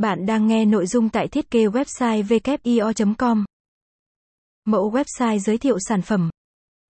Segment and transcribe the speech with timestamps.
[0.00, 3.44] Bạn đang nghe nội dung tại thiết kế website wio.com.
[4.64, 6.30] Mẫu website giới thiệu sản phẩm.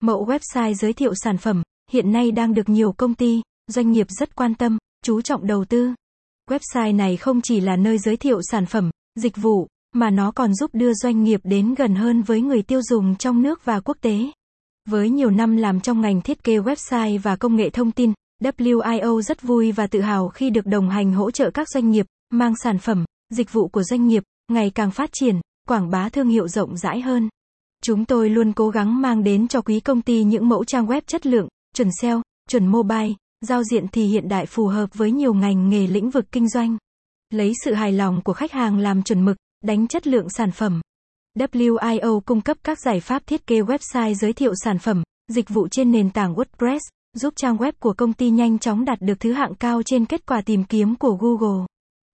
[0.02, 4.07] Mẫu website giới thiệu sản phẩm hiện nay đang được nhiều công ty, doanh nghiệp
[4.10, 5.94] rất quan tâm, chú trọng đầu tư.
[6.50, 10.55] Website này không chỉ là nơi giới thiệu sản phẩm, dịch vụ, mà nó còn
[10.55, 13.97] giúp đưa doanh nghiệp đến gần hơn với người tiêu dùng trong nước và quốc
[14.01, 14.19] tế.
[14.89, 19.21] Với nhiều năm làm trong ngành thiết kế website và công nghệ thông tin, WIO
[19.21, 22.55] rất vui và tự hào khi được đồng hành hỗ trợ các doanh nghiệp, mang
[22.57, 24.23] sản phẩm, dịch vụ của doanh nghiệp,
[24.53, 27.29] ngày càng phát triển, quảng bá thương hiệu rộng rãi hơn.
[27.82, 31.01] Chúng tôi luôn cố gắng mang đến cho quý công ty những mẫu trang web
[31.07, 33.12] chất lượng, chuẩn SEO, chuẩn mobile,
[33.46, 36.77] giao diện thì hiện đại phù hợp với nhiều ngành nghề lĩnh vực kinh doanh.
[37.30, 40.80] Lấy sự hài lòng của khách hàng làm chuẩn mực, đánh chất lượng sản phẩm.
[41.38, 45.68] WIO cung cấp các giải pháp thiết kế website giới thiệu sản phẩm, dịch vụ
[45.68, 46.80] trên nền tảng WordPress,
[47.12, 50.26] giúp trang web của công ty nhanh chóng đạt được thứ hạng cao trên kết
[50.26, 51.66] quả tìm kiếm của Google.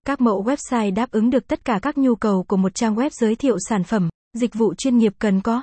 [0.06, 3.10] Các mẫu website đáp ứng được tất cả các nhu cầu của một trang web
[3.12, 5.62] giới thiệu sản phẩm, dịch vụ chuyên nghiệp cần có.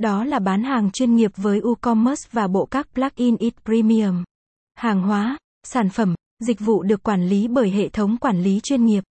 [0.00, 4.24] Đó là bán hàng chuyên nghiệp với WooCommerce và bộ các plugin It Premium.
[4.74, 8.84] Hàng hóa, sản phẩm, dịch vụ được quản lý bởi hệ thống quản lý chuyên
[8.84, 9.04] nghiệp.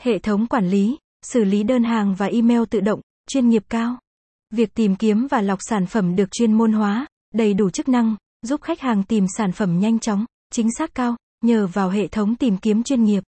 [0.00, 3.96] Hệ thống quản lý, xử lý đơn hàng và email tự động, chuyên nghiệp cao.
[4.50, 8.16] Việc tìm kiếm và lọc sản phẩm được chuyên môn hóa, đầy đủ chức năng,
[8.42, 12.36] giúp khách hàng tìm sản phẩm nhanh chóng, chính xác cao, nhờ vào hệ thống
[12.36, 13.22] tìm kiếm chuyên nghiệp.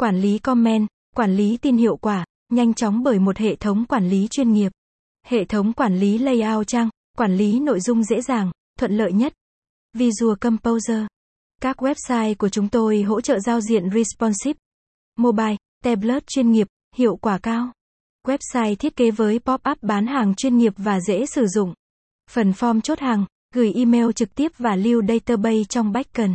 [0.00, 4.08] Quản lý comment, quản lý tin hiệu quả, nhanh chóng bởi một hệ thống quản
[4.08, 4.72] lý chuyên nghiệp.
[5.26, 9.32] Hệ thống quản lý layout trang, quản lý nội dung dễ dàng, thuận lợi nhất.
[9.92, 11.06] Visual Composer.
[11.60, 14.58] Các website của chúng tôi hỗ trợ giao diện responsive,
[15.16, 16.66] mobile, tablet chuyên nghiệp,
[16.96, 17.72] hiệu quả cao.
[18.26, 21.74] Website thiết kế với pop-up bán hàng chuyên nghiệp và dễ sử dụng.
[22.30, 26.34] Phần form chốt hàng, gửi email trực tiếp và lưu database trong backend.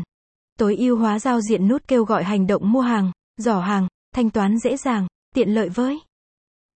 [0.59, 4.29] Tối ưu hóa giao diện nút kêu gọi hành động mua hàng, giỏ hàng, thanh
[4.29, 5.99] toán dễ dàng, tiện lợi với.